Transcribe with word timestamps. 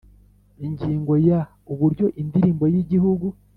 Ingingo 0.65 1.13
ya 1.27 1.39
uburyo 1.71 2.05
indirimbo 2.21 2.63
y 2.73 2.77
igihugu 2.83 3.27